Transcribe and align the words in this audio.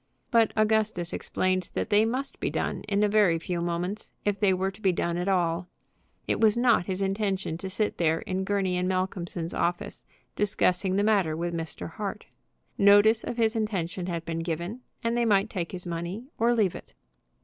But 0.31 0.51
Augustus 0.55 1.13
explained 1.13 1.69
that 1.75 1.91
they 1.91 2.05
must 2.05 2.39
be 2.39 2.49
done 2.49 2.81
in 2.89 3.03
a 3.03 3.07
very 3.07 3.37
few 3.37 3.59
moments, 3.61 4.09
if 4.25 4.39
they 4.39 4.51
were 4.51 4.71
to 4.71 4.81
be 4.81 4.91
done 4.91 5.15
at 5.15 5.27
all. 5.27 5.67
It 6.27 6.41
was 6.41 6.57
not 6.57 6.87
his 6.87 7.03
intention 7.03 7.55
to 7.59 7.69
sit 7.69 7.99
there 7.99 8.21
in 8.21 8.43
Gurney 8.43 8.81
& 8.83 8.83
Malcolmson's 8.83 9.53
office 9.53 10.03
discussing 10.35 10.95
the 10.95 11.03
matter 11.03 11.37
with 11.37 11.53
Mr. 11.53 11.87
Hart. 11.87 12.25
Notice 12.79 13.23
of 13.23 13.37
his 13.37 13.55
intention 13.55 14.07
had 14.07 14.25
been 14.25 14.39
given, 14.39 14.81
and 15.03 15.15
they 15.15 15.23
might 15.23 15.51
take 15.51 15.71
his 15.71 15.85
money 15.85 16.23
or 16.39 16.55
leave 16.55 16.73
it. 16.73 16.95